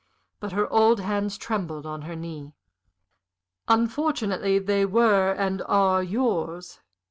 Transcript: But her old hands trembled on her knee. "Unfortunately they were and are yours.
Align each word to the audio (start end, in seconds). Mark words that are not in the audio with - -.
But 0.39 0.53
her 0.53 0.67
old 0.73 0.99
hands 1.01 1.37
trembled 1.37 1.85
on 1.85 2.01
her 2.01 2.15
knee. 2.15 2.53
"Unfortunately 3.67 4.57
they 4.57 4.83
were 4.83 5.31
and 5.33 5.61
are 5.67 6.01
yours. 6.01 6.79